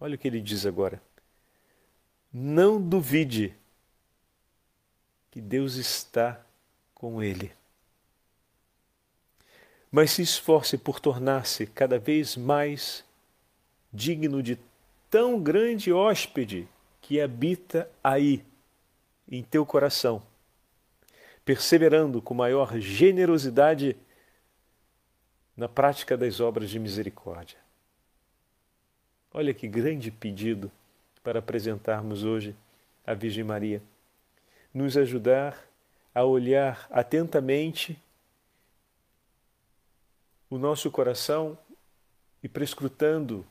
[0.00, 1.00] olha o que ele diz agora.
[2.32, 3.54] Não duvide
[5.30, 6.44] que Deus está
[6.94, 7.52] com ele.
[9.90, 13.04] Mas se esforce por tornar-se cada vez mais
[13.92, 14.58] digno de
[15.10, 16.66] tão grande hóspede
[17.00, 18.42] que habita aí,
[19.30, 20.22] em teu coração,
[21.44, 23.96] perseverando com maior generosidade
[25.56, 27.58] na prática das obras de misericórdia.
[29.32, 30.70] Olha que grande pedido
[31.22, 32.54] para apresentarmos hoje
[33.06, 33.82] à Virgem Maria.
[34.72, 35.58] Nos ajudar
[36.14, 38.00] a olhar atentamente
[40.50, 41.56] o nosso coração
[42.42, 43.46] e prescrutando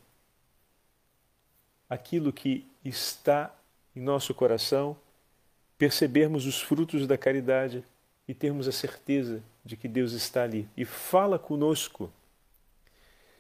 [1.90, 3.54] aquilo que está
[3.96, 4.96] em nosso coração,
[5.82, 7.84] percebermos os frutos da caridade
[8.28, 12.14] e termos a certeza de que Deus está ali e fala conosco.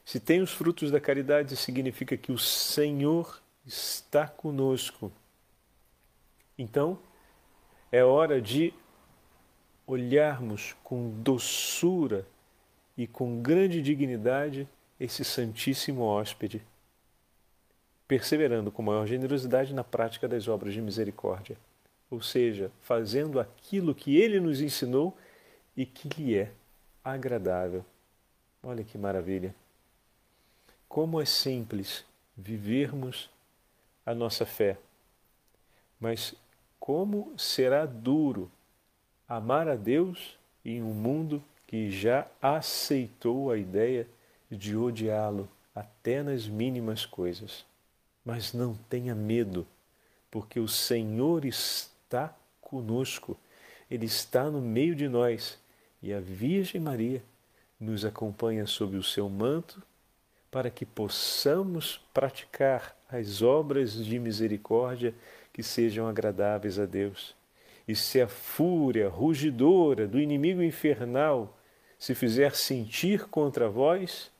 [0.04, 5.12] Se tem os frutos da caridade, significa que o Senhor está conosco.
[6.58, 6.98] Então,
[7.92, 8.74] é hora de
[9.86, 12.26] olharmos com doçura
[12.98, 14.68] e com grande dignidade
[15.00, 16.60] esse Santíssimo Hóspede
[18.08, 21.56] perseverando com maior generosidade na prática das obras de misericórdia,
[22.12, 25.18] ou seja, fazendo aquilo que ele nos ensinou
[25.76, 26.52] e que lhe é
[27.02, 27.86] agradável.
[28.62, 29.56] Olha que maravilha!
[30.90, 32.04] Como é simples
[32.36, 33.30] vivermos
[34.06, 34.78] a nossa fé,
[35.98, 36.36] mas
[36.78, 38.52] como será duro
[39.28, 44.06] amar a Deus em um mundo que já aceitou a ideia
[44.50, 47.66] de odiá-lo até nas mínimas coisas.
[48.26, 49.66] Mas não tenha medo,
[50.30, 51.91] porque o Senhor está
[52.60, 53.38] conosco,
[53.90, 55.60] Ele está no meio de nós
[56.02, 57.24] e a Virgem Maria
[57.80, 59.82] nos acompanha sob o seu manto
[60.50, 65.14] para que possamos praticar as obras de misericórdia
[65.54, 67.36] que sejam agradáveis a Deus.
[67.88, 71.58] E se a fúria rugidora do inimigo infernal
[71.98, 74.32] se fizer sentir contra vós,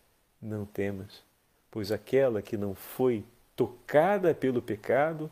[0.42, 1.24] não temas,
[1.70, 3.24] pois aquela que não foi
[3.56, 5.32] tocada pelo pecado,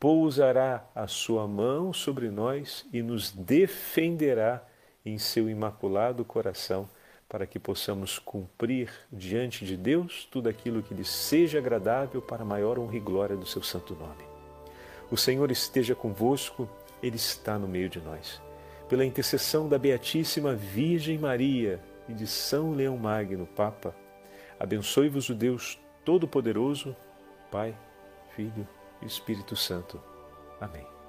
[0.00, 4.66] pousará a sua mão sobre nós e nos defenderá
[5.04, 6.88] em seu imaculado coração,
[7.28, 12.78] para que possamos cumprir diante de Deus tudo aquilo que lhe seja agradável para maior
[12.78, 14.24] honra e glória do seu santo nome.
[15.10, 16.68] O Senhor esteja convosco,
[17.02, 18.40] Ele está no meio de nós.
[18.88, 21.78] Pela intercessão da Beatíssima Virgem Maria
[22.08, 23.94] e de São Leão Magno, Papa,
[24.58, 26.96] abençoe-vos o Deus Todo-Poderoso,
[27.50, 27.76] Pai,
[28.34, 28.66] Filho
[29.02, 30.00] e Espírito Santo.
[30.60, 30.99] Amém.